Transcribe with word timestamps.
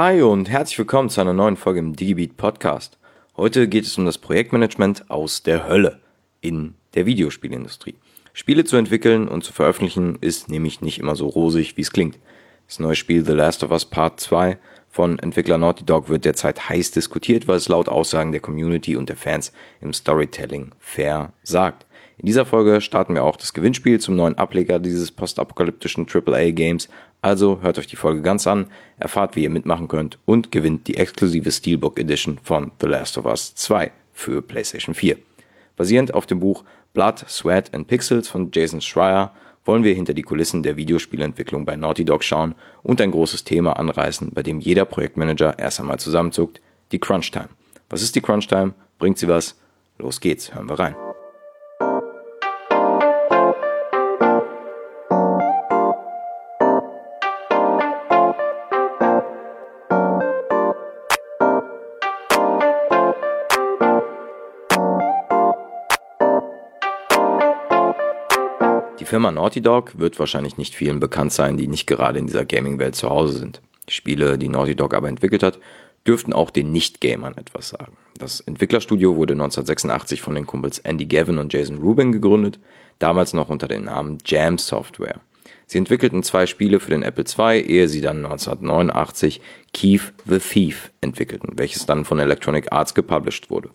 Hi 0.00 0.22
und 0.22 0.48
herzlich 0.48 0.78
willkommen 0.78 1.10
zu 1.10 1.20
einer 1.20 1.32
neuen 1.32 1.56
Folge 1.56 1.80
im 1.80 1.96
DigiBeat 1.96 2.36
Podcast. 2.36 2.98
Heute 3.36 3.66
geht 3.66 3.84
es 3.84 3.98
um 3.98 4.04
das 4.04 4.16
Projektmanagement 4.16 5.10
aus 5.10 5.42
der 5.42 5.68
Hölle 5.68 5.98
in 6.40 6.74
der 6.94 7.04
Videospielindustrie. 7.04 7.96
Spiele 8.32 8.62
zu 8.62 8.76
entwickeln 8.76 9.26
und 9.26 9.42
zu 9.42 9.52
veröffentlichen 9.52 10.16
ist 10.20 10.50
nämlich 10.50 10.82
nicht 10.82 11.00
immer 11.00 11.16
so 11.16 11.26
rosig, 11.26 11.76
wie 11.76 11.80
es 11.80 11.90
klingt. 11.90 12.16
Das 12.68 12.78
neue 12.78 12.94
Spiel 12.94 13.26
The 13.26 13.32
Last 13.32 13.64
of 13.64 13.72
Us 13.72 13.86
Part 13.86 14.20
2 14.20 14.58
von 14.88 15.18
Entwickler 15.18 15.58
Naughty 15.58 15.84
Dog 15.84 16.08
wird 16.08 16.24
derzeit 16.24 16.68
heiß 16.68 16.92
diskutiert, 16.92 17.48
weil 17.48 17.56
es 17.56 17.68
laut 17.68 17.88
Aussagen 17.88 18.30
der 18.30 18.40
Community 18.40 18.94
und 18.94 19.08
der 19.08 19.16
Fans 19.16 19.52
im 19.80 19.92
Storytelling 19.92 20.70
fair 20.78 21.32
sagt. 21.42 21.86
In 22.18 22.26
dieser 22.26 22.46
Folge 22.46 22.80
starten 22.80 23.14
wir 23.14 23.24
auch 23.24 23.36
das 23.36 23.52
Gewinnspiel 23.52 23.98
zum 23.98 24.14
neuen 24.14 24.38
Ableger 24.38 24.78
dieses 24.78 25.10
postapokalyptischen 25.10 26.06
AAA-Games. 26.08 26.88
Also 27.20 27.60
hört 27.62 27.78
euch 27.78 27.86
die 27.86 27.96
Folge 27.96 28.22
ganz 28.22 28.46
an, 28.46 28.66
erfahrt, 28.98 29.34
wie 29.34 29.42
ihr 29.42 29.50
mitmachen 29.50 29.88
könnt 29.88 30.18
und 30.24 30.52
gewinnt 30.52 30.86
die 30.86 30.96
exklusive 30.96 31.50
Steelbook 31.50 31.98
Edition 31.98 32.38
von 32.42 32.70
The 32.80 32.86
Last 32.86 33.18
of 33.18 33.26
Us 33.26 33.54
2 33.54 33.90
für 34.12 34.42
PlayStation 34.42 34.94
4. 34.94 35.16
Basierend 35.76 36.14
auf 36.14 36.26
dem 36.26 36.40
Buch 36.40 36.64
Blood, 36.94 37.24
Sweat 37.28 37.74
and 37.74 37.86
Pixels 37.86 38.28
von 38.28 38.50
Jason 38.52 38.80
Schreier 38.80 39.32
wollen 39.64 39.84
wir 39.84 39.94
hinter 39.94 40.14
die 40.14 40.22
Kulissen 40.22 40.62
der 40.62 40.76
Videospielentwicklung 40.76 41.66
bei 41.66 41.76
Naughty 41.76 42.04
Dog 42.04 42.24
schauen 42.24 42.54
und 42.82 43.00
ein 43.00 43.10
großes 43.10 43.44
Thema 43.44 43.74
anreißen, 43.74 44.30
bei 44.32 44.42
dem 44.42 44.60
jeder 44.60 44.86
Projektmanager 44.86 45.58
erst 45.58 45.80
einmal 45.80 45.98
zusammenzuckt, 45.98 46.60
die 46.90 46.98
Crunch 46.98 47.30
Time. 47.30 47.50
Was 47.90 48.02
ist 48.02 48.16
die 48.16 48.22
Crunch 48.22 48.48
Time? 48.48 48.74
Bringt 48.98 49.18
sie 49.18 49.28
was? 49.28 49.56
Los 49.98 50.20
geht's, 50.20 50.54
hören 50.54 50.68
wir 50.68 50.78
rein. 50.78 50.96
Firma 69.08 69.32
Naughty 69.32 69.62
Dog 69.62 69.98
wird 69.98 70.18
wahrscheinlich 70.18 70.58
nicht 70.58 70.74
vielen 70.74 71.00
bekannt 71.00 71.32
sein, 71.32 71.56
die 71.56 71.66
nicht 71.66 71.86
gerade 71.86 72.18
in 72.18 72.26
dieser 72.26 72.44
Gaming-Welt 72.44 72.94
zu 72.94 73.08
Hause 73.08 73.38
sind. 73.38 73.62
Die 73.88 73.94
Spiele, 73.94 74.36
die 74.36 74.50
Naughty 74.50 74.76
Dog 74.76 74.92
aber 74.92 75.08
entwickelt 75.08 75.42
hat, 75.42 75.58
dürften 76.06 76.34
auch 76.34 76.50
den 76.50 76.72
Nicht-Gamern 76.72 77.34
etwas 77.38 77.70
sagen. 77.70 77.96
Das 78.18 78.40
Entwicklerstudio 78.40 79.16
wurde 79.16 79.32
1986 79.32 80.20
von 80.20 80.34
den 80.34 80.46
Kumpels 80.46 80.80
Andy 80.80 81.06
Gavin 81.06 81.38
und 81.38 81.54
Jason 81.54 81.78
Rubin 81.78 82.12
gegründet, 82.12 82.58
damals 82.98 83.32
noch 83.32 83.48
unter 83.48 83.66
dem 83.66 83.84
Namen 83.84 84.18
Jam 84.26 84.58
Software. 84.58 85.22
Sie 85.66 85.78
entwickelten 85.78 86.22
zwei 86.22 86.44
Spiele 86.44 86.78
für 86.78 86.90
den 86.90 87.02
Apple 87.02 87.24
II, 87.24 87.62
ehe 87.62 87.88
sie 87.88 88.02
dann 88.02 88.26
1989 88.26 89.40
Keith 89.72 90.12
the 90.26 90.38
Thief 90.38 90.92
entwickelten, 91.00 91.54
welches 91.56 91.86
dann 91.86 92.04
von 92.04 92.18
Electronic 92.18 92.72
Arts 92.72 92.92
gepublished 92.92 93.48
wurde. 93.48 93.70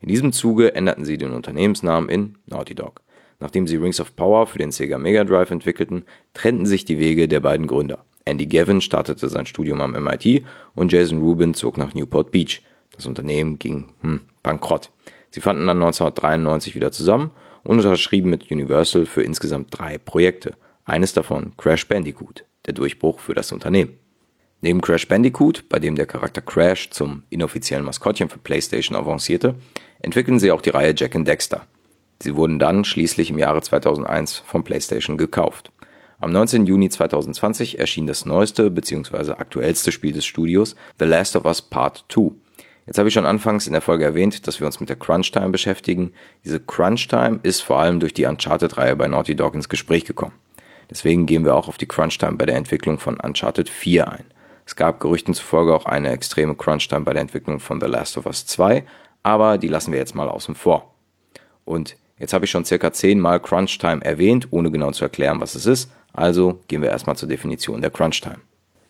In 0.00 0.08
diesem 0.08 0.32
Zuge 0.32 0.74
änderten 0.74 1.04
sie 1.04 1.18
den 1.18 1.32
Unternehmensnamen 1.32 2.08
in 2.08 2.38
Naughty 2.46 2.74
Dog. 2.74 3.02
Nachdem 3.40 3.66
sie 3.66 3.76
Rings 3.76 4.00
of 4.00 4.14
Power 4.14 4.46
für 4.46 4.58
den 4.58 4.70
Sega 4.70 4.98
Mega 4.98 5.24
Drive 5.24 5.50
entwickelten, 5.50 6.04
trennten 6.34 6.66
sich 6.66 6.84
die 6.84 6.98
Wege 6.98 7.26
der 7.26 7.40
beiden 7.40 7.66
Gründer. 7.66 8.04
Andy 8.26 8.46
Gavin 8.46 8.80
startete 8.80 9.28
sein 9.28 9.46
Studium 9.46 9.80
am 9.80 9.92
MIT 9.92 10.44
und 10.74 10.92
Jason 10.92 11.20
Rubin 11.20 11.54
zog 11.54 11.78
nach 11.78 11.94
Newport 11.94 12.30
Beach. 12.30 12.62
Das 12.94 13.06
Unternehmen 13.06 13.58
ging 13.58 13.88
hm, 14.02 14.20
bankrott. 14.42 14.90
Sie 15.30 15.40
fanden 15.40 15.66
dann 15.66 15.78
1993 15.78 16.74
wieder 16.74 16.92
zusammen 16.92 17.30
und 17.64 17.78
unterschrieben 17.78 18.30
mit 18.30 18.50
Universal 18.50 19.06
für 19.06 19.22
insgesamt 19.22 19.68
drei 19.70 19.98
Projekte. 19.98 20.54
Eines 20.84 21.12
davon 21.12 21.52
Crash 21.56 21.88
Bandicoot, 21.88 22.44
der 22.66 22.74
Durchbruch 22.74 23.20
für 23.20 23.34
das 23.34 23.52
Unternehmen. 23.52 23.94
Neben 24.60 24.82
Crash 24.82 25.08
Bandicoot, 25.08 25.68
bei 25.68 25.78
dem 25.78 25.96
der 25.96 26.06
Charakter 26.06 26.42
Crash 26.42 26.90
zum 26.90 27.22
inoffiziellen 27.30 27.84
Maskottchen 27.84 28.28
für 28.28 28.38
PlayStation 28.38 28.96
avancierte, 28.96 29.54
entwickelten 30.00 30.38
sie 30.38 30.50
auch 30.50 30.60
die 30.60 30.70
Reihe 30.70 30.94
Jack 30.94 31.14
and 31.16 31.26
Dexter. 31.26 31.66
Sie 32.22 32.36
wurden 32.36 32.58
dann 32.58 32.84
schließlich 32.84 33.30
im 33.30 33.38
Jahre 33.38 33.62
2001 33.62 34.38
von 34.38 34.62
PlayStation 34.62 35.16
gekauft. 35.16 35.72
Am 36.18 36.32
19. 36.32 36.66
Juni 36.66 36.90
2020 36.90 37.78
erschien 37.78 38.06
das 38.06 38.26
neueste 38.26 38.70
bzw. 38.70 39.32
aktuellste 39.32 39.90
Spiel 39.90 40.12
des 40.12 40.26
Studios, 40.26 40.76
The 40.98 41.06
Last 41.06 41.34
of 41.34 41.46
Us 41.46 41.62
Part 41.62 42.04
2. 42.10 42.32
Jetzt 42.86 42.98
habe 42.98 43.08
ich 43.08 43.14
schon 43.14 43.24
anfangs 43.24 43.66
in 43.66 43.72
der 43.72 43.80
Folge 43.80 44.04
erwähnt, 44.04 44.46
dass 44.46 44.60
wir 44.60 44.66
uns 44.66 44.80
mit 44.80 44.90
der 44.90 44.96
Crunch 44.96 45.32
Time 45.32 45.48
beschäftigen. 45.48 46.12
Diese 46.44 46.60
Crunch 46.60 47.08
Time 47.08 47.40
ist 47.42 47.62
vor 47.62 47.78
allem 47.78 48.00
durch 48.00 48.12
die 48.12 48.26
Uncharted-Reihe 48.26 48.96
bei 48.96 49.08
Naughty 49.08 49.34
Dog 49.34 49.54
ins 49.54 49.68
Gespräch 49.70 50.04
gekommen. 50.04 50.34
Deswegen 50.90 51.24
gehen 51.24 51.44
wir 51.44 51.54
auch 51.54 51.68
auf 51.68 51.78
die 51.78 51.86
Crunch 51.86 52.18
Time 52.18 52.32
bei 52.32 52.46
der 52.46 52.56
Entwicklung 52.56 52.98
von 52.98 53.18
Uncharted 53.18 53.68
4 53.70 54.10
ein. 54.10 54.24
Es 54.66 54.76
gab 54.76 55.00
Gerüchten 55.00 55.32
zufolge 55.34 55.74
auch 55.74 55.86
eine 55.86 56.10
extreme 56.10 56.54
Crunch 56.54 56.88
Time 56.88 57.02
bei 57.02 57.12
der 57.12 57.22
Entwicklung 57.22 57.60
von 57.60 57.80
The 57.80 57.86
Last 57.86 58.18
of 58.18 58.26
Us 58.26 58.44
2, 58.44 58.84
aber 59.22 59.56
die 59.56 59.68
lassen 59.68 59.92
wir 59.92 59.98
jetzt 59.98 60.14
mal 60.14 60.28
außen 60.28 60.54
vor. 60.54 60.94
Und 61.64 61.96
Jetzt 62.20 62.34
habe 62.34 62.44
ich 62.44 62.50
schon 62.50 62.66
circa 62.66 62.92
zehnmal 62.92 63.40
Crunch 63.40 63.78
Time 63.78 64.04
erwähnt, 64.04 64.48
ohne 64.50 64.70
genau 64.70 64.92
zu 64.92 65.04
erklären, 65.04 65.40
was 65.40 65.54
es 65.54 65.64
ist. 65.64 65.90
Also 66.12 66.60
gehen 66.68 66.82
wir 66.82 66.90
erstmal 66.90 67.16
zur 67.16 67.28
Definition 67.28 67.80
der 67.80 67.90
Crunch 67.90 68.20
Time. 68.20 68.40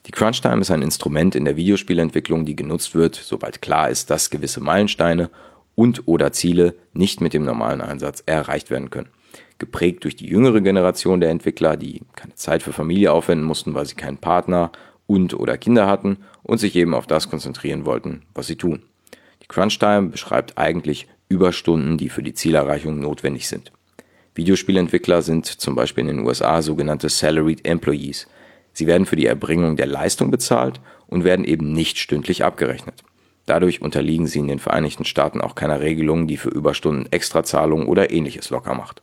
Die 0.06 0.10
Crunch 0.10 0.40
Time 0.40 0.60
ist 0.60 0.70
ein 0.72 0.82
Instrument 0.82 1.36
in 1.36 1.44
der 1.44 1.56
Videospielentwicklung, 1.56 2.44
die 2.44 2.56
genutzt 2.56 2.94
wird, 2.94 3.14
sobald 3.14 3.62
klar 3.62 3.88
ist, 3.88 4.10
dass 4.10 4.30
gewisse 4.30 4.60
Meilensteine 4.60 5.30
und 5.76 6.08
oder 6.08 6.32
Ziele 6.32 6.74
nicht 6.92 7.20
mit 7.20 7.32
dem 7.32 7.44
normalen 7.44 7.80
Einsatz 7.80 8.22
erreicht 8.26 8.70
werden 8.70 8.90
können. 8.90 9.10
Geprägt 9.58 10.02
durch 10.04 10.16
die 10.16 10.26
jüngere 10.26 10.60
Generation 10.60 11.20
der 11.20 11.30
Entwickler, 11.30 11.76
die 11.76 12.02
keine 12.16 12.34
Zeit 12.34 12.62
für 12.62 12.72
Familie 12.72 13.12
aufwenden 13.12 13.46
mussten, 13.46 13.74
weil 13.74 13.86
sie 13.86 13.94
keinen 13.94 14.18
Partner 14.18 14.72
und 15.06 15.34
oder 15.38 15.56
Kinder 15.56 15.86
hatten 15.86 16.18
und 16.42 16.58
sich 16.58 16.74
eben 16.74 16.94
auf 16.94 17.06
das 17.06 17.30
konzentrieren 17.30 17.84
wollten, 17.84 18.22
was 18.34 18.48
sie 18.48 18.56
tun. 18.56 18.82
Die 19.42 19.46
Crunch 19.46 19.78
Time 19.78 20.08
beschreibt 20.08 20.58
eigentlich 20.58 21.06
Überstunden, 21.30 21.96
die 21.96 22.08
für 22.08 22.24
die 22.24 22.34
Zielerreichung 22.34 22.98
notwendig 22.98 23.48
sind. 23.48 23.72
Videospielentwickler 24.34 25.22
sind 25.22 25.46
zum 25.46 25.76
Beispiel 25.76 26.02
in 26.02 26.16
den 26.16 26.26
USA 26.26 26.60
sogenannte 26.60 27.08
Salaried 27.08 27.64
Employees. 27.64 28.26
Sie 28.72 28.86
werden 28.86 29.06
für 29.06 29.16
die 29.16 29.26
Erbringung 29.26 29.76
der 29.76 29.86
Leistung 29.86 30.30
bezahlt 30.30 30.80
und 31.06 31.24
werden 31.24 31.44
eben 31.44 31.72
nicht 31.72 31.98
stündlich 31.98 32.44
abgerechnet. 32.44 33.04
Dadurch 33.46 33.80
unterliegen 33.80 34.26
sie 34.26 34.40
in 34.40 34.48
den 34.48 34.58
Vereinigten 34.58 35.04
Staaten 35.04 35.40
auch 35.40 35.54
keiner 35.54 35.80
Regelung, 35.80 36.26
die 36.26 36.36
für 36.36 36.50
Überstunden 36.50 37.10
Extrazahlungen 37.12 37.86
oder 37.86 38.10
ähnliches 38.10 38.50
locker 38.50 38.74
macht. 38.74 39.00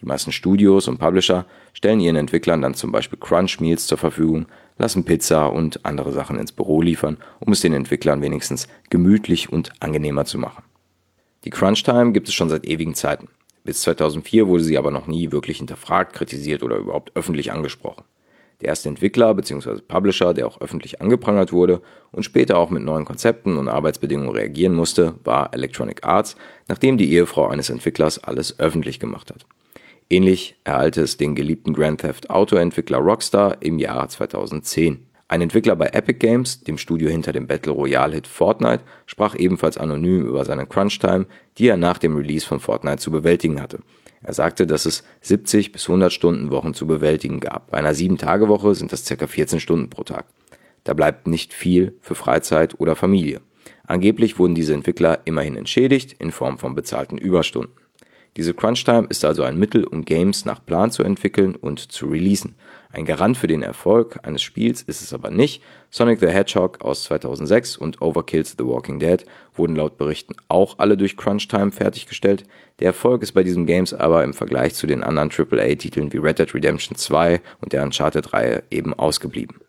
Die 0.00 0.06
meisten 0.06 0.30
Studios 0.30 0.86
und 0.86 0.98
Publisher 0.98 1.44
stellen 1.72 2.00
ihren 2.00 2.16
Entwicklern 2.16 2.62
dann 2.62 2.74
zum 2.74 2.92
Beispiel 2.92 3.18
Crunch 3.18 3.58
Meals 3.60 3.88
zur 3.88 3.98
Verfügung, 3.98 4.46
lassen 4.78 5.04
Pizza 5.04 5.46
und 5.46 5.84
andere 5.84 6.12
Sachen 6.12 6.38
ins 6.38 6.52
Büro 6.52 6.82
liefern, 6.82 7.18
um 7.40 7.52
es 7.52 7.60
den 7.60 7.72
Entwicklern 7.72 8.22
wenigstens 8.22 8.68
gemütlich 8.90 9.52
und 9.52 9.72
angenehmer 9.80 10.24
zu 10.24 10.38
machen. 10.38 10.62
Die 11.48 11.50
Crunch-Time 11.50 12.12
gibt 12.12 12.28
es 12.28 12.34
schon 12.34 12.50
seit 12.50 12.66
ewigen 12.66 12.94
Zeiten. 12.94 13.28
Bis 13.64 13.80
2004 13.80 14.48
wurde 14.48 14.62
sie 14.62 14.76
aber 14.76 14.90
noch 14.90 15.06
nie 15.06 15.32
wirklich 15.32 15.56
hinterfragt, 15.56 16.12
kritisiert 16.12 16.62
oder 16.62 16.76
überhaupt 16.76 17.12
öffentlich 17.14 17.52
angesprochen. 17.52 18.04
Der 18.60 18.68
erste 18.68 18.90
Entwickler 18.90 19.32
bzw. 19.32 19.80
Publisher, 19.80 20.34
der 20.34 20.46
auch 20.46 20.60
öffentlich 20.60 21.00
angeprangert 21.00 21.50
wurde 21.50 21.80
und 22.12 22.24
später 22.24 22.58
auch 22.58 22.68
mit 22.68 22.82
neuen 22.82 23.06
Konzepten 23.06 23.56
und 23.56 23.70
Arbeitsbedingungen 23.70 24.36
reagieren 24.36 24.74
musste, 24.74 25.14
war 25.24 25.54
Electronic 25.54 26.04
Arts, 26.04 26.36
nachdem 26.68 26.98
die 26.98 27.10
Ehefrau 27.14 27.48
eines 27.48 27.70
Entwicklers 27.70 28.22
alles 28.22 28.60
öffentlich 28.60 29.00
gemacht 29.00 29.30
hat. 29.30 29.46
Ähnlich 30.10 30.54
ereilte 30.64 31.00
es 31.00 31.16
den 31.16 31.34
geliebten 31.34 31.72
Grand 31.72 32.02
Theft 32.02 32.28
Auto 32.28 32.56
Entwickler 32.56 32.98
Rockstar 32.98 33.56
im 33.60 33.78
Jahr 33.78 34.06
2010. 34.06 35.06
Ein 35.30 35.42
Entwickler 35.42 35.76
bei 35.76 35.88
Epic 35.88 36.20
Games, 36.20 36.64
dem 36.64 36.78
Studio 36.78 37.10
hinter 37.10 37.32
dem 37.32 37.46
Battle 37.46 37.72
Royale 37.72 38.14
Hit 38.14 38.26
Fortnite, 38.26 38.82
sprach 39.04 39.34
ebenfalls 39.34 39.76
anonym 39.76 40.26
über 40.26 40.46
seine 40.46 40.66
Crunch-Time, 40.66 41.26
die 41.58 41.68
er 41.68 41.76
nach 41.76 41.98
dem 41.98 42.16
Release 42.16 42.46
von 42.46 42.60
Fortnite 42.60 42.96
zu 42.96 43.10
bewältigen 43.10 43.60
hatte. 43.60 43.80
Er 44.22 44.32
sagte, 44.32 44.66
dass 44.66 44.86
es 44.86 45.04
70 45.20 45.72
bis 45.72 45.86
100 45.86 46.14
Stunden 46.14 46.50
Wochen 46.50 46.72
zu 46.72 46.86
bewältigen 46.86 47.40
gab. 47.40 47.70
Bei 47.70 47.76
einer 47.76 47.92
7-Tage-Woche 47.92 48.74
sind 48.74 48.90
das 48.90 49.04
ca. 49.04 49.26
14 49.26 49.60
Stunden 49.60 49.90
pro 49.90 50.02
Tag. 50.02 50.24
Da 50.84 50.94
bleibt 50.94 51.26
nicht 51.26 51.52
viel 51.52 51.98
für 52.00 52.14
Freizeit 52.14 52.80
oder 52.80 52.96
Familie. 52.96 53.42
Angeblich 53.86 54.38
wurden 54.38 54.54
diese 54.54 54.72
Entwickler 54.72 55.20
immerhin 55.26 55.56
entschädigt 55.56 56.16
in 56.18 56.30
Form 56.30 56.56
von 56.56 56.74
bezahlten 56.74 57.18
Überstunden. 57.18 57.74
Diese 58.38 58.54
Crunch-Time 58.54 59.08
ist 59.10 59.24
also 59.26 59.42
ein 59.42 59.58
Mittel, 59.58 59.84
um 59.84 60.04
Games 60.04 60.46
nach 60.46 60.64
Plan 60.64 60.90
zu 60.90 61.02
entwickeln 61.02 61.54
und 61.54 61.80
zu 61.92 62.06
releasen. 62.06 62.54
Ein 62.90 63.04
Garant 63.04 63.36
für 63.36 63.46
den 63.46 63.62
Erfolg 63.62 64.18
eines 64.22 64.40
Spiels 64.40 64.80
ist 64.80 65.02
es 65.02 65.12
aber 65.12 65.30
nicht. 65.30 65.62
Sonic 65.90 66.20
the 66.20 66.28
Hedgehog 66.28 66.80
aus 66.80 67.04
2006 67.04 67.76
und 67.76 68.00
Overkill's 68.00 68.56
The 68.58 68.64
Walking 68.64 68.98
Dead 68.98 69.26
wurden 69.54 69.76
laut 69.76 69.98
Berichten 69.98 70.34
auch 70.48 70.78
alle 70.78 70.96
durch 70.96 71.18
Crunch-Time 71.18 71.70
fertiggestellt. 71.70 72.44
Der 72.80 72.86
Erfolg 72.86 73.22
ist 73.22 73.32
bei 73.32 73.42
diesen 73.42 73.66
Games 73.66 73.92
aber 73.92 74.24
im 74.24 74.32
Vergleich 74.32 74.74
zu 74.74 74.86
den 74.86 75.04
anderen 75.04 75.30
AAA-Titeln 75.30 76.14
wie 76.14 76.18
Red 76.18 76.38
Dead 76.38 76.54
Redemption 76.54 76.96
2 76.96 77.42
und 77.60 77.74
der 77.74 77.82
Uncharted-Reihe 77.82 78.62
eben 78.70 78.94
ausgeblieben. 78.94 79.60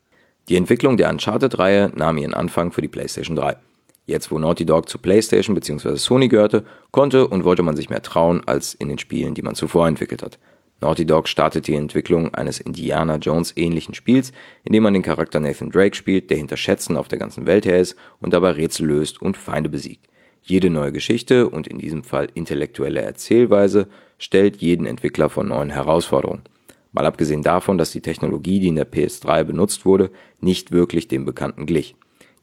Die 0.48 0.56
Entwicklung 0.56 0.96
der 0.96 1.10
Uncharted-Reihe 1.10 1.92
nahm 1.94 2.18
ihren 2.18 2.34
Anfang 2.34 2.72
für 2.72 2.82
die 2.82 2.88
PlayStation 2.88 3.36
3. 3.36 3.58
Jetzt, 4.06 4.32
wo 4.32 4.40
Naughty 4.40 4.66
Dog 4.66 4.88
zu 4.88 4.98
PlayStation 4.98 5.54
bzw. 5.56 5.98
Sony 5.98 6.30
gehörte, 6.30 6.64
konnte 6.92 7.28
und 7.28 7.44
wollte 7.44 7.64
man 7.64 7.76
sich 7.76 7.90
mehr 7.90 8.02
trauen 8.02 8.42
als 8.48 8.74
in 8.74 8.88
den 8.88 8.98
Spielen, 8.98 9.34
die 9.34 9.42
man 9.42 9.56
zuvor 9.56 9.88
entwickelt 9.88 10.24
hat. 10.24 10.40
Naughty 10.82 11.06
Dog 11.06 11.28
startet 11.28 11.68
die 11.68 11.76
Entwicklung 11.76 12.34
eines 12.34 12.60
Indiana 12.60 13.18
Jones 13.18 13.52
ähnlichen 13.58 13.94
Spiels, 13.94 14.32
in 14.64 14.72
dem 14.72 14.84
man 14.84 14.94
den 14.94 15.04
Charakter 15.04 15.40
Nathan 15.40 15.72
Drake 15.72 15.96
spielt, 15.96 16.30
der 16.30 16.38
hinter 16.38 16.56
Schätzen 16.56 16.96
auf 16.96 17.10
der 17.10 17.20
ganzen 17.20 17.46
Welt 17.46 17.66
her 17.66 17.80
ist 17.80 17.98
und 18.22 18.34
dabei 18.34 18.52
Rätsel 18.52 18.88
löst 18.88 19.22
und 19.22 19.36
Feinde 19.36 19.70
besiegt. 19.70 20.08
Jede 20.42 20.70
neue 20.70 20.94
Geschichte 20.94 21.50
und 21.50 21.68
in 21.68 21.80
diesem 21.80 22.04
Fall 22.04 22.30
intellektuelle 22.34 23.02
Erzählweise 23.02 23.88
stellt 24.18 24.58
jeden 24.58 24.86
Entwickler 24.86 25.30
vor 25.30 25.44
neuen 25.44 25.70
Herausforderungen. 25.70 26.44
Mal 26.94 27.06
abgesehen 27.06 27.44
davon, 27.44 27.78
dass 27.78 27.92
die 27.92 28.02
Technologie, 28.02 28.60
die 28.60 28.70
in 28.70 28.76
der 28.76 28.90
PS3 28.90 29.44
benutzt 29.44 29.86
wurde, 29.86 30.10
nicht 30.40 30.72
wirklich 30.72 31.08
dem 31.08 31.26
Bekannten 31.26 31.66
glich. 31.66 31.96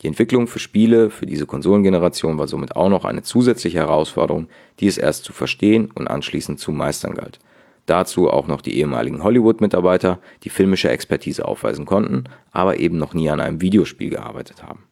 Die 0.03 0.09
Entwicklung 0.09 0.47
für 0.47 0.59
Spiele 0.59 1.09
für 1.09 1.25
diese 1.25 1.47
Konsolengeneration 1.47 2.39
war 2.39 2.47
somit 2.47 2.77
auch 2.77 2.91
noch 2.91 3.06
eine 3.06 3.23
zusätzliche 3.23 3.79
Herausforderung, 3.79 4.49
die 4.79 4.87
es 4.87 4.99
erst 4.99 5.25
zu 5.25 5.32
verstehen 5.32 5.91
und 5.94 6.06
anschließend 6.06 6.61
zu 6.61 6.71
meistern 6.71 7.15
galt. 7.15 7.41
Dazu 7.87 8.29
auch 8.29 8.49
noch 8.49 8.61
die 8.61 8.77
ehemaligen 8.77 9.23
Hollywood-Mitarbeiter, 9.23 10.19
die 10.43 10.50
filmische 10.50 10.91
Expertise 10.91 11.44
aufweisen 11.44 11.87
konnten, 11.87 12.25
aber 12.50 12.79
eben 12.79 12.99
noch 12.99 13.15
nie 13.15 13.31
an 13.31 13.41
einem 13.41 13.61
Videospiel 13.61 14.11
gearbeitet 14.11 14.62
haben. 14.62 14.85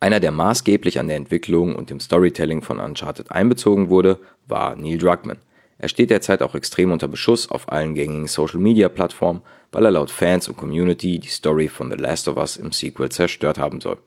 Einer, 0.00 0.18
der 0.18 0.32
maßgeblich 0.32 0.98
an 0.98 1.08
der 1.08 1.18
Entwicklung 1.18 1.76
und 1.76 1.90
dem 1.90 2.00
Storytelling 2.00 2.62
von 2.62 2.80
Uncharted 2.80 3.30
einbezogen 3.30 3.90
wurde, 3.90 4.18
war 4.46 4.74
Neil 4.74 4.96
Druckmann. 4.96 5.36
Er 5.76 5.88
steht 5.88 6.08
derzeit 6.08 6.42
auch 6.42 6.54
extrem 6.54 6.92
unter 6.92 7.08
Beschuss 7.08 7.50
auf 7.50 7.70
allen 7.70 7.94
gängigen 7.94 8.26
Social-Media-Plattformen, 8.26 9.42
weil 9.72 9.84
er 9.84 9.90
laut 9.90 10.10
Fans 10.10 10.48
und 10.48 10.56
Community 10.56 11.18
die 11.18 11.28
Story 11.28 11.68
von 11.68 11.90
The 11.90 11.96
Last 11.96 12.28
of 12.28 12.38
Us 12.38 12.56
im 12.56 12.72
Sequel 12.72 13.10
zerstört 13.10 13.58
haben 13.58 13.82
soll. 13.82 13.98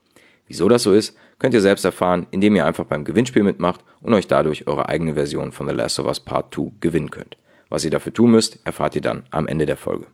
Wieso 0.48 0.68
das 0.68 0.84
so 0.84 0.94
ist, 0.94 1.16
könnt 1.40 1.54
ihr 1.54 1.62
selbst 1.62 1.86
erfahren, 1.86 2.28
indem 2.32 2.56
ihr 2.56 2.66
einfach 2.66 2.86
beim 2.86 3.04
Gewinnspiel 3.04 3.44
mitmacht 3.44 3.82
und 4.02 4.14
euch 4.14 4.28
dadurch 4.28 4.68
eure 4.68 4.90
eigene 4.90 5.14
Version 5.14 5.52
von 5.52 5.68
The 5.68 5.74
Last 5.74 6.00
of 6.00 6.08
Us 6.08 6.20
Part 6.20 6.54
2 6.54 6.74
gewinnen 6.80 7.12
könnt. 7.12 7.38
Was 7.74 7.84
ihr 7.84 7.90
dafür 7.90 8.14
tun 8.14 8.30
müsst, 8.30 8.60
erfahrt 8.66 8.94
ihr 8.94 9.02
dann 9.02 9.24
am 9.32 9.48
Ende 9.48 9.66
der 9.66 9.78
Folge. 9.78 10.06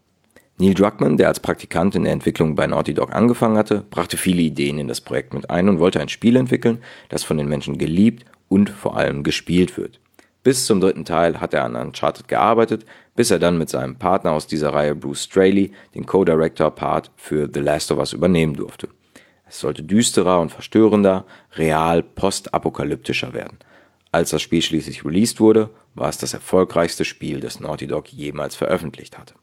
Neil 0.60 0.74
Druckmann, 0.74 1.18
der 1.18 1.28
als 1.28 1.42
Praktikant 1.42 1.94
in 1.94 2.06
der 2.06 2.14
Entwicklung 2.14 2.56
bei 2.56 2.66
Naughty 2.66 2.94
Dog 2.94 3.14
angefangen 3.14 3.58
hatte, 3.58 3.84
brachte 3.90 4.16
viele 4.16 4.42
Ideen 4.42 4.78
in 4.78 4.88
das 4.88 5.02
Projekt 5.02 5.34
mit 5.34 5.50
ein 5.50 5.68
und 5.68 5.78
wollte 5.78 6.00
ein 6.00 6.08
Spiel 6.08 6.38
entwickeln, 6.38 6.82
das 7.10 7.26
von 7.26 7.36
den 7.36 7.50
Menschen 7.50 7.78
geliebt 7.78 8.24
und 8.48 8.70
vor 8.70 8.96
allem 8.96 9.24
gespielt 9.24 9.76
wird. 9.76 10.00
Bis 10.42 10.68
zum 10.68 10.80
dritten 10.80 11.04
Teil 11.04 11.42
hat 11.42 11.54
er 11.54 11.66
an 11.66 11.76
Uncharted 11.76 12.30
gearbeitet, 12.30 12.86
bis 13.18 13.30
er 13.30 13.40
dann 13.40 13.58
mit 13.58 13.68
seinem 13.68 13.98
Partner 13.98 14.32
aus 14.32 14.48
dieser 14.48 14.74
Reihe 14.74 14.96
Bruce 14.96 15.26
Straley 15.26 15.74
den 15.96 16.06
Co-Director-Part 16.06 17.12
für 17.18 17.50
The 17.54 17.60
Last 17.60 17.92
of 17.92 17.98
Us 17.98 18.14
übernehmen 18.14 18.54
durfte. 18.54 18.88
Es 19.46 19.60
sollte 19.60 19.84
düsterer 19.84 20.40
und 20.40 20.54
verstörender, 20.54 21.26
real 21.58 22.04
postapokalyptischer 22.04 23.34
werden. 23.34 23.58
Als 24.12 24.32
das 24.32 24.42
Spiel 24.42 24.62
schließlich 24.62 25.06
released 25.06 25.40
wurde, 25.40 25.70
war 25.94 26.10
es 26.10 26.18
das 26.18 26.34
erfolgreichste 26.34 27.06
Spiel, 27.06 27.40
das 27.40 27.60
Naughty 27.60 27.86
Dog 27.86 28.08
jemals 28.12 28.56
veröffentlicht 28.56 29.18
hatte. 29.18 29.36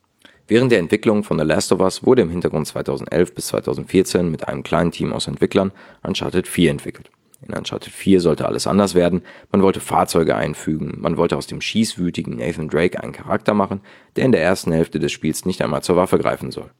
Während 0.48 0.72
der 0.72 0.80
Entwicklung 0.80 1.22
von 1.24 1.38
The 1.38 1.44
Last 1.44 1.72
of 1.72 1.80
Us 1.80 2.04
wurde 2.04 2.22
im 2.22 2.30
Hintergrund 2.30 2.66
2011 2.66 3.34
bis 3.34 3.48
2014 3.48 4.30
mit 4.30 4.48
einem 4.48 4.62
kleinen 4.62 4.92
Team 4.92 5.12
aus 5.12 5.28
Entwicklern 5.28 5.72
Uncharted 6.02 6.48
4 6.48 6.70
entwickelt. 6.70 7.10
In 7.46 7.54
Uncharted 7.54 7.92
4 7.92 8.20
sollte 8.20 8.46
alles 8.46 8.66
anders 8.66 8.94
werden, 8.94 9.22
man 9.52 9.62
wollte 9.62 9.80
Fahrzeuge 9.80 10.34
einfügen, 10.36 10.94
man 10.98 11.16
wollte 11.16 11.36
aus 11.36 11.46
dem 11.46 11.60
schießwütigen 11.60 12.36
Nathan 12.36 12.68
Drake 12.68 13.00
einen 13.00 13.12
Charakter 13.12 13.54
machen, 13.54 13.80
der 14.16 14.24
in 14.24 14.32
der 14.32 14.42
ersten 14.42 14.72
Hälfte 14.72 14.98
des 14.98 15.12
Spiels 15.12 15.44
nicht 15.44 15.62
einmal 15.62 15.82
zur 15.82 15.96
Waffe 15.96 16.18
greifen 16.18 16.50
soll. 16.50 16.70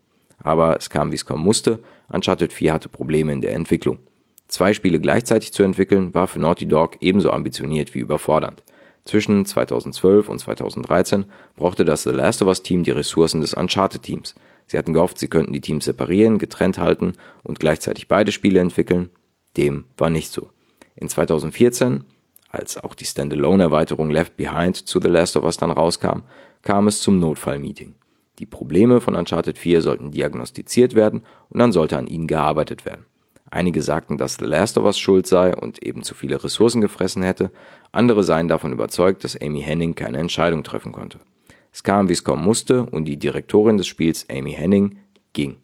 Aber 0.43 0.77
es 0.77 0.91
kam 0.91 1.13
wie 1.13 1.17
es 1.17 1.25
kommen 1.25 1.45
musste, 1.45 1.81
Uncharted 2.09 2.53
4 2.53 2.73
hatte 2.73 2.89
Probleme 2.89 3.33
in 3.33 3.41
der 3.41 3.55
Entwicklung. 3.55 3.99
Zwei 4.49 4.75
Spiele 4.75 5.01
gleichzeitig 5.01 5.53
zu 5.53 5.63
entwickeln 5.63 6.15
war 6.15 6.29
für 6.29 6.39
Naughty 6.39 6.67
Dog 6.67 6.97
ebenso 7.01 7.31
ambitioniert 7.31 7.95
wie 7.95 7.99
überfordernd. 7.99 8.63
Zwischen 9.05 9.45
2012 9.45 10.29
und 10.29 10.39
2013 10.39 11.27
brauchte 11.57 11.85
das 11.85 12.03
The 12.03 12.11
Last 12.11 12.43
of 12.43 12.49
Us 12.49 12.63
Team 12.63 12.83
die 12.83 12.91
Ressourcen 12.91 13.41
des 13.41 13.55
Uncharted 13.55 14.03
Teams. 14.03 14.35
Sie 14.67 14.77
hatten 14.77 14.93
gehofft, 14.93 15.19
sie 15.19 15.29
könnten 15.29 15.53
die 15.53 15.61
Teams 15.61 15.85
separieren, 15.85 16.39
getrennt 16.39 16.79
halten 16.79 17.15
und 17.45 17.61
gleichzeitig 17.61 18.09
beide 18.09 18.33
Spiele 18.33 18.61
entwickeln. 18.61 19.11
Dem 19.57 19.85
war 19.97 20.11
nicht 20.11 20.33
so. 20.33 20.51
In 20.97 21.09
2014, 21.09 22.05
als 22.51 22.83
auch 22.83 22.95
die 22.95 23.05
Standalone-Erweiterung 23.05 24.11
Left 24.11 24.37
Behind 24.37 24.77
zu 24.77 25.01
The 25.01 25.09
Last 25.09 25.37
of 25.37 25.45
Us 25.45 25.57
dann 25.57 25.71
rauskam, 25.71 26.23
kam 26.63 26.89
es 26.89 27.01
zum 27.01 27.21
Notfallmeeting. 27.21 27.95
Die 28.39 28.47
Probleme 28.47 29.01
von 29.01 29.15
Uncharted 29.15 29.57
4 29.57 29.83
sollten 29.83 30.11
diagnostiziert 30.11 30.95
werden 30.95 31.23
und 31.49 31.61
dann 31.61 31.73
sollte 31.73 31.97
an 31.97 32.07
ihnen 32.07 32.27
gearbeitet 32.27 32.85
werden. 32.85 33.07
Einige 33.57 33.81
sagten, 33.81 34.19
dass 34.19 34.35
The 34.35 34.45
Last 34.45 34.77
of 34.77 34.85
Us 34.85 34.99
schuld 34.99 35.27
sei 35.27 35.57
und 35.57 35.83
eben 35.83 36.03
zu 36.03 36.15
viele 36.15 36.45
Ressourcen 36.45 36.83
gefressen 36.83 37.23
hätte, 37.23 37.51
andere 37.91 38.23
seien 38.23 38.49
davon 38.49 38.71
überzeugt, 38.71 39.25
dass 39.25 39.41
Amy 39.41 39.63
Henning 39.63 39.95
keine 39.95 40.19
Entscheidung 40.19 40.63
treffen 40.63 40.93
konnte. 40.93 41.21
Es 41.73 41.83
kam, 41.83 42.11
wie 42.11 42.13
es 42.13 42.23
kommen 42.23 42.45
musste, 42.45 42.85
und 42.85 43.07
die 43.07 43.17
Direktorin 43.17 43.79
des 43.79 43.87
Spiels, 43.87 44.27
Amy 44.31 44.53
Henning, 44.53 44.99
ging. 45.33 45.57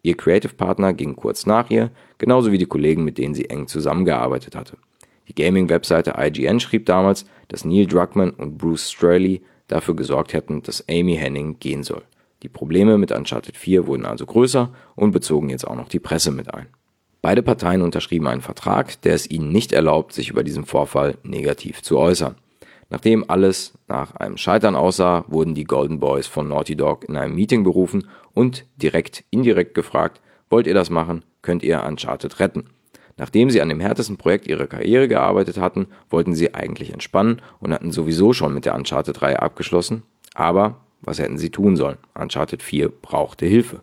Ihr 0.00 0.16
Creative 0.16 0.54
Partner 0.54 0.94
ging 0.94 1.16
kurz 1.16 1.44
nach 1.44 1.68
ihr, 1.68 1.90
genauso 2.16 2.50
wie 2.50 2.56
die 2.56 2.64
Kollegen, 2.64 3.04
mit 3.04 3.18
denen 3.18 3.34
sie 3.34 3.50
eng 3.50 3.66
zusammengearbeitet 3.66 4.56
hatte. 4.56 4.78
Die 5.28 5.34
Gaming-Webseite 5.34 6.14
IGN 6.16 6.60
schrieb 6.60 6.86
damals, 6.86 7.26
dass 7.48 7.66
Neil 7.66 7.86
Druckmann 7.86 8.30
und 8.30 8.56
Bruce 8.56 8.90
Straley 8.90 9.42
dafür 9.68 9.94
gesorgt 9.94 10.32
hätten, 10.32 10.62
dass 10.62 10.82
Amy 10.88 11.16
Henning 11.16 11.58
gehen 11.58 11.82
soll. 11.82 12.04
Die 12.42 12.48
Probleme 12.48 12.96
mit 12.96 13.12
Uncharted 13.12 13.58
4 13.58 13.86
wurden 13.86 14.06
also 14.06 14.24
größer 14.24 14.72
und 14.94 15.12
bezogen 15.12 15.50
jetzt 15.50 15.66
auch 15.66 15.76
noch 15.76 15.90
die 15.90 16.00
Presse 16.00 16.30
mit 16.30 16.54
ein. 16.54 16.68
Beide 17.24 17.42
Parteien 17.42 17.80
unterschrieben 17.80 18.26
einen 18.26 18.42
Vertrag, 18.42 19.00
der 19.00 19.14
es 19.14 19.30
ihnen 19.30 19.48
nicht 19.48 19.72
erlaubt, 19.72 20.12
sich 20.12 20.28
über 20.28 20.44
diesen 20.44 20.66
Vorfall 20.66 21.16
negativ 21.22 21.80
zu 21.80 21.96
äußern. 21.96 22.34
Nachdem 22.90 23.24
alles 23.30 23.72
nach 23.88 24.14
einem 24.16 24.36
Scheitern 24.36 24.76
aussah, 24.76 25.24
wurden 25.26 25.54
die 25.54 25.64
Golden 25.64 26.00
Boys 26.00 26.26
von 26.26 26.48
Naughty 26.48 26.76
Dog 26.76 27.08
in 27.08 27.16
einem 27.16 27.34
Meeting 27.34 27.64
berufen 27.64 28.08
und 28.34 28.66
direkt 28.76 29.24
indirekt 29.30 29.72
gefragt, 29.72 30.20
wollt 30.50 30.66
ihr 30.66 30.74
das 30.74 30.90
machen, 30.90 31.24
könnt 31.40 31.62
ihr 31.62 31.82
Uncharted 31.84 32.40
retten. 32.40 32.64
Nachdem 33.16 33.48
sie 33.48 33.62
an 33.62 33.70
dem 33.70 33.80
härtesten 33.80 34.18
Projekt 34.18 34.46
ihrer 34.46 34.66
Karriere 34.66 35.08
gearbeitet 35.08 35.56
hatten, 35.56 35.86
wollten 36.10 36.34
sie 36.34 36.52
eigentlich 36.52 36.92
entspannen 36.92 37.40
und 37.58 37.72
hatten 37.72 37.90
sowieso 37.90 38.34
schon 38.34 38.52
mit 38.52 38.66
der 38.66 38.74
Uncharted-Reihe 38.74 39.40
abgeschlossen. 39.40 40.02
Aber 40.34 40.82
was 41.00 41.18
hätten 41.18 41.38
sie 41.38 41.48
tun 41.48 41.76
sollen? 41.76 41.96
Uncharted 42.12 42.62
4 42.62 42.90
brauchte 42.90 43.46
Hilfe. 43.46 43.80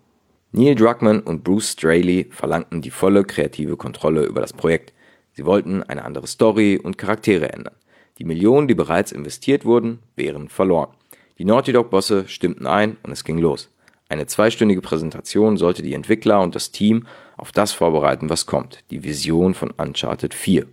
Neil 0.53 0.75
Druckmann 0.75 1.21
und 1.21 1.45
Bruce 1.45 1.71
Straley 1.71 2.27
verlangten 2.29 2.81
die 2.81 2.89
volle 2.89 3.23
kreative 3.23 3.77
Kontrolle 3.77 4.25
über 4.25 4.41
das 4.41 4.51
Projekt. 4.51 4.91
Sie 5.31 5.45
wollten 5.45 5.81
eine 5.81 6.03
andere 6.03 6.27
Story 6.27 6.77
und 6.77 6.97
Charaktere 6.97 7.53
ändern. 7.53 7.75
Die 8.17 8.25
Millionen, 8.25 8.67
die 8.67 8.75
bereits 8.75 9.13
investiert 9.13 9.63
wurden, 9.63 9.99
wären 10.17 10.49
verloren. 10.49 10.89
Die 11.37 11.45
Naughty 11.45 11.71
Dog-Bosse 11.71 12.27
stimmten 12.27 12.67
ein 12.67 12.97
und 13.01 13.13
es 13.13 13.23
ging 13.23 13.37
los. 13.37 13.69
Eine 14.09 14.25
zweistündige 14.25 14.81
Präsentation 14.81 15.55
sollte 15.55 15.83
die 15.83 15.93
Entwickler 15.93 16.41
und 16.41 16.53
das 16.53 16.71
Team 16.71 17.07
auf 17.37 17.53
das 17.53 17.71
vorbereiten, 17.71 18.29
was 18.29 18.45
kommt, 18.45 18.83
die 18.91 19.05
Vision 19.05 19.53
von 19.53 19.71
Uncharted 19.71 20.33
4. 20.33 20.65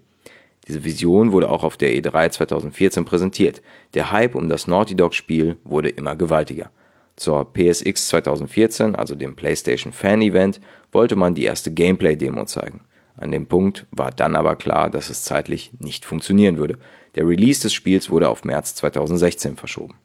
Diese 0.66 0.82
Vision 0.82 1.30
wurde 1.30 1.48
auch 1.48 1.62
auf 1.62 1.76
der 1.76 1.92
E3 1.92 2.30
2014 2.30 3.04
präsentiert. 3.04 3.62
Der 3.94 4.10
Hype 4.10 4.34
um 4.34 4.48
das 4.48 4.66
Naughty 4.66 4.96
Dog-Spiel 4.96 5.56
wurde 5.62 5.88
immer 5.88 6.16
gewaltiger. 6.16 6.72
Zur 7.18 7.52
PSX 7.52 8.08
2014, 8.08 8.94
also 8.94 9.16
dem 9.16 9.34
PlayStation 9.34 9.92
Fan 9.92 10.22
Event, 10.22 10.60
wollte 10.92 11.16
man 11.16 11.34
die 11.34 11.44
erste 11.44 11.72
Gameplay-Demo 11.72 12.44
zeigen. 12.44 12.82
An 13.16 13.32
dem 13.32 13.46
Punkt 13.46 13.86
war 13.90 14.12
dann 14.12 14.36
aber 14.36 14.54
klar, 14.54 14.88
dass 14.88 15.10
es 15.10 15.24
zeitlich 15.24 15.72
nicht 15.80 16.04
funktionieren 16.04 16.58
würde. 16.58 16.78
Der 17.16 17.26
Release 17.26 17.60
des 17.60 17.74
Spiels 17.74 18.08
wurde 18.10 18.28
auf 18.28 18.44
März 18.44 18.76
2016 18.76 19.56
verschoben. 19.56 19.96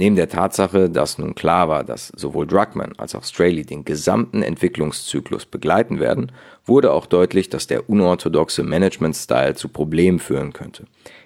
Neben 0.00 0.14
der 0.14 0.28
Tatsache, 0.28 0.88
dass 0.88 1.18
nun 1.18 1.34
klar 1.34 1.68
war, 1.68 1.82
dass 1.82 2.12
sowohl 2.14 2.46
Druckmann 2.46 2.92
als 2.98 3.16
auch 3.16 3.24
Straley 3.24 3.64
den 3.64 3.84
gesamten 3.84 4.42
Entwicklungszyklus 4.44 5.44
begleiten 5.44 5.98
werden, 5.98 6.30
wurde 6.64 6.92
auch 6.92 7.04
deutlich, 7.04 7.50
dass 7.50 7.66
der 7.66 7.90
unorthodoxe 7.90 8.62
Management-Style 8.62 9.56
zu 9.56 9.68
Problemen 9.68 10.20
führen 10.20 10.52
könnte. 10.52 10.84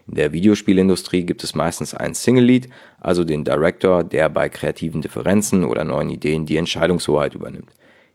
In 0.09 0.15
der 0.15 0.33
Videospielindustrie 0.33 1.25
gibt 1.25 1.45
es 1.45 1.55
meistens 1.55 1.93
einen 1.93 2.15
Single-Lead, 2.15 2.71
also 2.99 3.25
den 3.25 3.45
Director, 3.45 4.05
der 4.05 4.31
bei 4.31 4.49
kreativen 4.49 5.03
Differenzen 5.03 5.65
oder 5.65 5.85
neuen 5.85 6.09
Ideen 6.09 6.47
die 6.47 6.57
Entscheidungshoheit 6.57 7.35
übernimmt. 7.35 7.75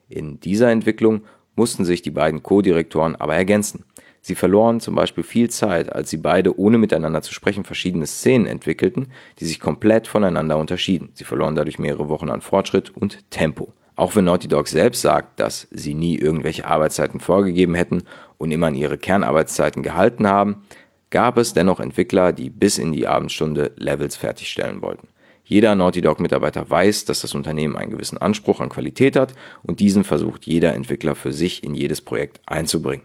In 0.09 0.39
dieser 0.39 0.71
Entwicklung 0.71 1.21
mussten 1.55 1.85
sich 1.85 2.01
die 2.01 2.09
beiden 2.09 2.41
Co-Direktoren 2.41 3.15
aber 3.15 3.35
ergänzen. 3.35 3.85
Sie 4.27 4.35
verloren 4.35 4.81
zum 4.81 4.93
Beispiel 4.93 5.23
viel 5.23 5.49
Zeit, 5.49 5.89
als 5.95 6.09
sie 6.09 6.17
beide 6.17 6.59
ohne 6.59 6.77
miteinander 6.77 7.21
zu 7.21 7.33
sprechen 7.33 7.63
verschiedene 7.63 8.05
Szenen 8.05 8.45
entwickelten, 8.45 9.07
die 9.39 9.45
sich 9.45 9.61
komplett 9.61 10.05
voneinander 10.05 10.57
unterschieden. 10.57 11.11
Sie 11.13 11.23
verloren 11.23 11.55
dadurch 11.55 11.79
mehrere 11.79 12.09
Wochen 12.09 12.29
an 12.29 12.41
Fortschritt 12.41 12.89
und 12.89 13.23
Tempo. 13.31 13.71
Auch 13.95 14.17
wenn 14.17 14.25
Naughty 14.25 14.49
Dog 14.49 14.67
selbst 14.67 15.01
sagt, 15.01 15.39
dass 15.39 15.69
sie 15.71 15.93
nie 15.93 16.17
irgendwelche 16.17 16.67
Arbeitszeiten 16.67 17.21
vorgegeben 17.21 17.73
hätten 17.73 18.03
und 18.37 18.51
immer 18.51 18.67
an 18.67 18.75
ihre 18.75 18.97
Kernarbeitszeiten 18.97 19.81
gehalten 19.81 20.27
haben, 20.27 20.63
gab 21.09 21.37
es 21.37 21.53
dennoch 21.53 21.79
Entwickler, 21.79 22.33
die 22.33 22.49
bis 22.49 22.79
in 22.79 22.91
die 22.91 23.07
Abendstunde 23.07 23.71
Levels 23.77 24.17
fertigstellen 24.17 24.81
wollten. 24.81 25.07
Jeder 25.45 25.73
Naughty 25.75 26.01
Dog-Mitarbeiter 26.01 26.69
weiß, 26.69 27.05
dass 27.05 27.21
das 27.21 27.33
Unternehmen 27.33 27.77
einen 27.77 27.91
gewissen 27.91 28.17
Anspruch 28.17 28.59
an 28.59 28.67
Qualität 28.67 29.15
hat 29.15 29.35
und 29.63 29.79
diesen 29.79 30.03
versucht 30.03 30.45
jeder 30.45 30.73
Entwickler 30.73 31.15
für 31.15 31.31
sich 31.31 31.63
in 31.63 31.75
jedes 31.75 32.01
Projekt 32.01 32.41
einzubringen. 32.45 33.03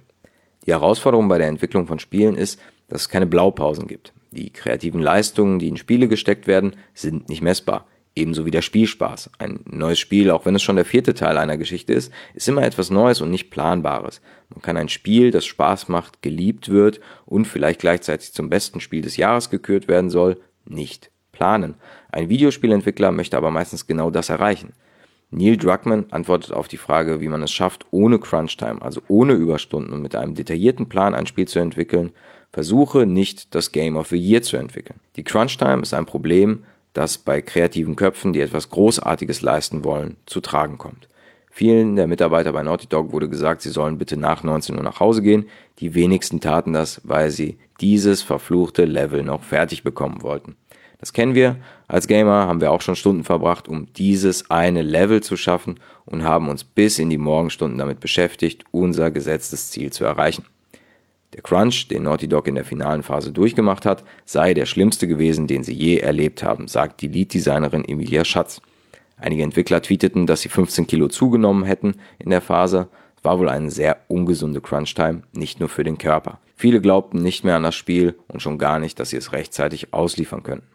Die 0.66 0.73
Herausforderung 0.73 1.28
bei 1.28 1.38
der 1.38 1.49
Entwicklung 1.49 1.87
von 1.87 1.99
Spielen 1.99 2.37
ist, 2.37 2.61
dass 2.88 3.02
es 3.02 3.09
keine 3.09 3.26
Blaupausen 3.26 3.87
gibt. 3.87 4.12
Die 4.31 4.50
kreativen 4.50 5.02
Leistungen, 5.02 5.59
die 5.59 5.69
in 5.69 5.76
Spiele 5.76 6.09
gesteckt 6.09 6.47
werden, 6.47 6.76
sind 6.95 7.28
nicht 7.28 7.42
messbar. 7.42 7.87
Ebenso 8.14 8.45
wie 8.45 8.50
der 8.50 8.62
Spielspaß. 8.62 9.31
Ein 9.38 9.61
neues 9.64 9.99
Spiel, 9.99 10.31
auch 10.31 10.45
wenn 10.45 10.54
es 10.54 10.62
schon 10.62 10.76
der 10.76 10.85
vierte 10.85 11.14
Teil 11.14 11.38
einer 11.38 11.57
Geschichte 11.57 11.95
ist, 11.95 12.12
ist 12.35 12.47
immer 12.47 12.62
etwas 12.62 12.90
Neues 12.90 13.23
und 13.23 13.31
nicht 13.31 13.50
Planbares. 13.50 14.21
Man 14.50 14.61
kann 14.61 14.76
ein 14.76 14.90
Spiel, 14.90 15.31
das 15.31 15.47
Spaß 15.47 15.88
macht, 15.88 16.21
geliebt 16.21 16.69
wird 16.69 17.00
und 17.25 17.47
vielleicht 17.47 17.81
gleichzeitig 17.81 18.35
zum 18.35 18.50
besten 18.50 18.81
Spiel 18.81 19.00
des 19.00 19.16
Jahres 19.16 19.49
gekürt 19.49 19.88
werden 19.88 20.11
soll, 20.11 20.38
nicht 20.66 21.11
planen. 21.33 21.76
Ein 22.11 22.28
Videospielentwickler 22.28 23.12
möchte 23.12 23.38
aber 23.38 23.50
meistens 23.50 23.87
genau 23.87 24.11
das 24.11 24.28
erreichen. 24.28 24.75
Neil 25.34 25.56
Druckmann 25.56 26.04
antwortet 26.10 26.52
auf 26.52 26.68
die 26.68 26.76
Frage, 26.76 27.22
wie 27.22 27.28
man 27.28 27.42
es 27.42 27.50
schafft, 27.50 27.86
ohne 27.90 28.18
Crunchtime, 28.18 28.82
also 28.82 29.00
ohne 29.08 29.32
Überstunden 29.32 29.92
und 29.92 30.02
mit 30.02 30.14
einem 30.14 30.34
detaillierten 30.34 30.90
Plan 30.90 31.14
ein 31.14 31.26
Spiel 31.26 31.48
zu 31.48 31.58
entwickeln, 31.58 32.12
versuche 32.52 33.06
nicht 33.06 33.54
das 33.54 33.72
Game 33.72 33.96
of 33.96 34.08
the 34.08 34.18
Year 34.18 34.42
zu 34.42 34.58
entwickeln. 34.58 35.00
Die 35.16 35.24
Crunchtime 35.24 35.80
ist 35.80 35.94
ein 35.94 36.04
Problem, 36.04 36.64
das 36.92 37.16
bei 37.16 37.40
kreativen 37.40 37.96
Köpfen, 37.96 38.34
die 38.34 38.40
etwas 38.40 38.68
Großartiges 38.68 39.40
leisten 39.40 39.84
wollen, 39.84 40.16
zu 40.26 40.42
tragen 40.42 40.76
kommt. 40.76 41.08
Vielen 41.50 41.96
der 41.96 42.06
Mitarbeiter 42.06 42.52
bei 42.52 42.62
Naughty 42.62 42.86
Dog 42.86 43.12
wurde 43.12 43.30
gesagt, 43.30 43.62
sie 43.62 43.70
sollen 43.70 43.96
bitte 43.98 44.18
nach 44.18 44.42
19 44.42 44.76
Uhr 44.76 44.82
nach 44.82 45.00
Hause 45.00 45.22
gehen. 45.22 45.46
Die 45.78 45.94
wenigsten 45.94 46.40
taten 46.40 46.74
das, 46.74 47.00
weil 47.04 47.30
sie 47.30 47.58
dieses 47.80 48.22
verfluchte 48.22 48.84
Level 48.84 49.22
noch 49.22 49.42
fertig 49.42 49.82
bekommen 49.82 50.22
wollten. 50.22 50.56
Das 51.02 51.12
kennen 51.12 51.35
wir. 51.35 51.56
Als 51.88 52.06
Gamer 52.06 52.47
haben 52.47 52.61
wir 52.61 52.71
auch 52.71 52.80
schon 52.80 52.94
Stunden 52.94 53.25
verbracht, 53.25 53.66
um 53.66 53.92
dieses 53.92 54.52
eine 54.52 54.82
Level 54.82 55.21
zu 55.21 55.37
schaffen 55.37 55.80
und 56.04 56.23
haben 56.23 56.49
uns 56.49 56.62
bis 56.62 57.00
in 57.00 57.11
die 57.11 57.18
Morgenstunden 57.18 57.76
damit 57.76 57.99
beschäftigt, 57.99 58.64
unser 58.71 59.11
gesetztes 59.11 59.73
Ziel 59.73 59.92
zu 59.92 60.04
erreichen. 60.04 60.44
Der 61.35 61.42
Crunch, 61.42 61.88
den 61.88 62.04
Naughty 62.04 62.28
Dog 62.28 62.47
in 62.47 62.54
der 62.54 62.64
finalen 62.64 63.02
Phase 63.02 63.32
durchgemacht 63.32 63.85
hat, 63.85 64.04
sei 64.26 64.54
der 64.54 64.64
schlimmste 64.64 65.09
gewesen, 65.09 65.49
den 65.49 65.64
sie 65.64 65.75
je 65.75 65.97
erlebt 65.97 66.44
haben, 66.44 66.68
sagt 66.68 67.00
die 67.00 67.09
Lead-Designerin 67.09 67.85
Emilia 67.85 68.25
Schatz. 68.25 68.62
Einige 69.16 69.42
Entwickler 69.42 69.82
tweeteten, 69.82 70.28
dass 70.28 70.42
sie 70.42 70.50
15 70.50 70.87
Kilo 70.87 71.09
zugenommen 71.09 71.64
hätten 71.64 71.97
in 72.21 72.30
der 72.30 72.42
Phase. 72.42 72.87
Es 73.16 73.25
war 73.25 73.40
wohl 73.40 73.49
eine 73.49 73.73
sehr 73.73 73.97
ungesunde 74.06 74.61
Crunch-Time, 74.61 75.23
nicht 75.32 75.59
nur 75.59 75.68
für 75.68 75.82
den 75.82 75.99
Körper. 75.99 76.38
Viele 76.54 76.80
glaubten 76.80 77.23
nicht 77.23 77.42
mehr 77.42 77.56
an 77.56 77.64
das 77.64 77.75
Spiel 77.75 78.14
und 78.28 78.40
schon 78.40 78.56
gar 78.56 78.78
nicht, 78.78 79.00
dass 79.00 79.11
sie 79.11 79.16
es 79.16 79.32
rechtzeitig 79.32 79.92
ausliefern 79.92 80.44
könnten. 80.44 80.68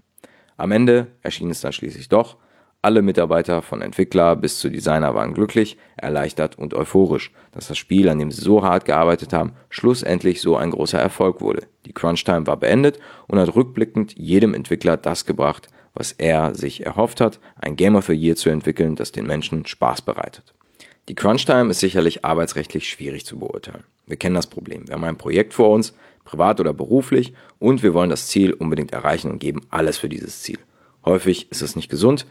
Am 0.58 0.72
Ende 0.72 1.08
erschien 1.22 1.50
es 1.50 1.62
dann 1.62 1.74
schließlich 1.74 2.10
doch 2.10 2.38
alle 2.82 3.02
Mitarbeiter 3.02 3.62
von 3.62 3.82
Entwickler 3.82 4.36
bis 4.36 4.60
zu 4.60 4.70
Designer 4.70 5.16
waren 5.16 5.34
glücklich, 5.34 5.78
erleichtert 5.98 6.58
und 6.58 6.74
euphorisch, 6.74 7.32
dass 7.52 7.68
das 7.68 7.78
Spiel, 7.78 8.08
an 8.08 8.20
dem 8.20 8.32
sie 8.32 8.42
so 8.42 8.64
hart 8.64 8.86
gearbeitet 8.86 9.34
haben, 9.34 9.54
schlussendlich 9.70 10.42
so 10.42 10.56
ein 10.56 10.72
großer 10.72 11.00
Erfolg 11.00 11.42
wurde. 11.42 11.68
Die 11.86 11.94
Crunchtime 11.94 12.48
war 12.48 12.58
beendet 12.58 13.00
und 13.28 13.40
hat 13.40 13.56
rückblickend 13.56 14.18
jedem 14.18 14.54
Entwickler 14.54 14.96
das 14.96 15.26
gebracht, 15.26 15.68
was 15.94 16.12
er 16.12 16.54
sich 16.54 16.86
erhofft 16.86 17.20
hat, 17.20 17.40
ein 17.60 17.76
Game 17.76 17.96
of 17.96 18.06
the 18.06 18.14
Year 18.14 18.36
zu 18.36 18.50
entwickeln, 18.50 18.96
das 18.96 19.12
den 19.12 19.26
Menschen 19.26 19.66
Spaß 19.66 20.04
bereitet. 20.04 20.54
Die 21.10 21.16
Crunchtime 21.16 21.70
ist 21.70 21.80
sicherlich 21.80 22.26
arbeitsrechtlich 22.26 22.90
schwierig 22.90 23.26
zu 23.26 23.40
beurteilen. 23.40 23.86
Wir 24.08 24.18
kennen 24.18 24.36
das 24.36 24.48
Problem. 24.48 24.88
Wir 24.88 24.96
haben 24.96 25.06
ein 25.06 25.18
Projekt 25.18 25.54
vor 25.54 25.70
uns, 25.70 25.94
privat 26.26 26.60
oder 26.60 26.74
beruflich, 26.74 27.34
und 27.60 27.82
wir 27.82 27.94
wollen 27.94 28.10
das 28.10 28.28
Ziel 28.28 28.52
unbedingt 28.52 28.92
erreichen 28.92 29.32
und 29.32 29.40
geben 29.40 29.62
alles 29.70 29.98
für 29.98 30.10
dieses 30.10 30.42
Ziel. 30.42 30.60
Häufig 31.06 31.50
ist 31.50 31.62
es 31.62 31.78
nicht 31.78 31.90
gesund, 31.90 32.26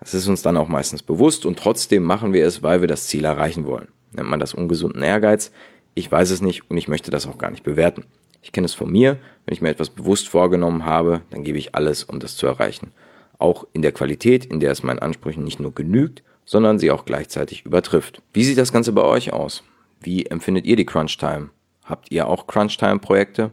das 0.00 0.12
ist 0.12 0.26
uns 0.26 0.42
dann 0.42 0.56
auch 0.56 0.66
meistens 0.66 1.04
bewusst 1.04 1.46
und 1.46 1.58
trotzdem 1.58 2.02
machen 2.02 2.32
wir 2.32 2.44
es, 2.44 2.64
weil 2.64 2.80
wir 2.80 2.88
das 2.88 3.06
Ziel 3.06 3.24
erreichen 3.24 3.64
wollen. 3.64 3.88
Nennt 4.12 4.28
man 4.28 4.40
das 4.40 4.54
ungesunden 4.54 5.02
Ehrgeiz? 5.02 5.52
Ich 5.94 6.10
weiß 6.10 6.30
es 6.30 6.42
nicht 6.42 6.68
und 6.68 6.76
ich 6.76 6.88
möchte 6.88 7.12
das 7.12 7.26
auch 7.26 7.38
gar 7.38 7.52
nicht 7.52 7.62
bewerten. 7.62 8.04
Ich 8.42 8.50
kenne 8.50 8.66
es 8.66 8.74
von 8.74 8.90
mir, 8.90 9.18
wenn 9.44 9.54
ich 9.54 9.62
mir 9.62 9.70
etwas 9.70 9.90
bewusst 9.90 10.28
vorgenommen 10.28 10.84
habe, 10.84 11.22
dann 11.30 11.44
gebe 11.44 11.58
ich 11.58 11.76
alles, 11.76 12.04
um 12.04 12.18
das 12.18 12.36
zu 12.36 12.46
erreichen. 12.46 12.92
Auch 13.38 13.66
in 13.72 13.82
der 13.82 13.92
Qualität, 13.92 14.44
in 14.44 14.58
der 14.60 14.72
es 14.72 14.82
meinen 14.82 14.98
Ansprüchen 14.98 15.44
nicht 15.44 15.60
nur 15.60 15.74
genügt, 15.74 16.22
sondern 16.46 16.78
sie 16.78 16.90
auch 16.90 17.04
gleichzeitig 17.04 17.66
übertrifft. 17.66 18.22
Wie 18.32 18.44
sieht 18.44 18.56
das 18.56 18.72
Ganze 18.72 18.92
bei 18.92 19.02
euch 19.02 19.34
aus? 19.34 19.62
Wie 20.00 20.24
empfindet 20.24 20.64
ihr 20.64 20.76
die 20.76 20.86
Crunch 20.86 21.18
Time? 21.18 21.50
Habt 21.84 22.10
ihr 22.10 22.26
auch 22.26 22.46
Crunch 22.46 22.78
Time 22.78 23.00
Projekte? 23.00 23.52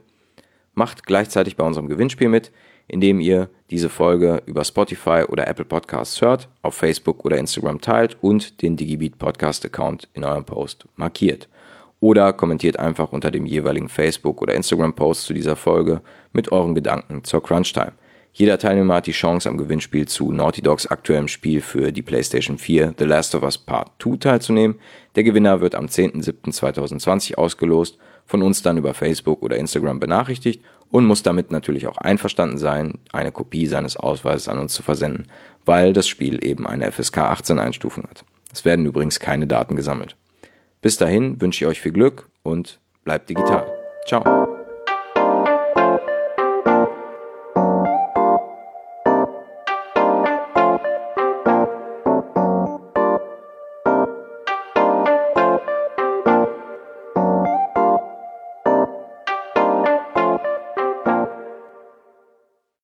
Macht 0.73 1.05
gleichzeitig 1.05 1.57
bei 1.57 1.65
unserem 1.65 1.89
Gewinnspiel 1.89 2.29
mit 2.29 2.53
indem 2.88 3.19
ihr 3.19 3.50
diese 3.69 3.89
Folge 3.89 4.41
über 4.45 4.63
Spotify 4.63 5.23
oder 5.27 5.47
Apple 5.47 5.65
Podcasts 5.65 6.21
hört, 6.21 6.50
auf 6.62 6.75
Facebook 6.75 7.25
oder 7.25 7.38
Instagram 7.38 7.81
teilt 7.81 8.17
und 8.21 8.62
den 8.62 8.75
Digibeat 8.75 9.17
Podcast 9.17 9.65
Account 9.65 10.09
in 10.13 10.23
eurem 10.23 10.45
Post 10.45 10.85
markiert. 10.95 11.50
Oder 12.00 12.33
kommentiert 12.33 12.79
einfach 12.79 13.13
unter 13.13 13.31
dem 13.31 13.45
jeweiligen 13.45 13.88
Facebook 13.88 14.41
oder 14.41 14.53
Instagram 14.53 14.93
Post 14.93 15.23
zu 15.23 15.33
dieser 15.33 15.55
Folge 15.55 16.01
mit 16.33 16.51
euren 16.51 16.75
Gedanken 16.75 17.23
zur 17.23 17.41
Crunchtime. 17.41 17.93
Jeder 18.35 18.57
Teilnehmer 18.57 18.95
hat 18.95 19.05
die 19.05 19.11
Chance 19.11 19.47
am 19.47 19.57
Gewinnspiel 19.57 20.07
zu 20.07 20.31
Naughty 20.31 20.63
Dogs 20.63 20.87
aktuellem 20.87 21.27
Spiel 21.27 21.61
für 21.61 21.91
die 21.91 22.01
PlayStation 22.01 22.57
4 22.57 22.95
The 22.97 23.05
Last 23.05 23.35
of 23.35 23.43
Us 23.43 23.59
Part 23.59 23.91
2 23.99 24.17
teilzunehmen. 24.17 24.79
Der 25.15 25.23
Gewinner 25.23 25.61
wird 25.61 25.75
am 25.75 25.85
10.07.2020 25.85 27.35
ausgelost, 27.35 27.99
von 28.25 28.41
uns 28.41 28.63
dann 28.63 28.77
über 28.77 28.95
Facebook 28.95 29.43
oder 29.43 29.57
Instagram 29.57 29.99
benachrichtigt 29.99 30.63
und 30.89 31.05
muss 31.05 31.21
damit 31.21 31.51
natürlich 31.51 31.85
auch 31.85 31.97
einverstanden 31.97 32.57
sein, 32.57 32.97
eine 33.11 33.31
Kopie 33.31 33.67
seines 33.67 33.97
Ausweises 33.97 34.47
an 34.47 34.57
uns 34.57 34.73
zu 34.73 34.81
versenden, 34.81 35.27
weil 35.65 35.93
das 35.93 36.07
Spiel 36.07 36.43
eben 36.43 36.65
eine 36.65 36.91
FSK 36.91 37.19
18 37.19 37.59
Einstufung 37.59 38.05
hat. 38.05 38.25
Es 38.51 38.65
werden 38.65 38.87
übrigens 38.87 39.19
keine 39.19 39.45
Daten 39.45 39.75
gesammelt. 39.75 40.15
Bis 40.81 40.97
dahin 40.97 41.39
wünsche 41.39 41.63
ich 41.63 41.69
euch 41.69 41.81
viel 41.81 41.93
Glück 41.93 42.29
und 42.41 42.79
bleibt 43.03 43.29
digital. 43.29 43.67
Ciao. 44.07 44.52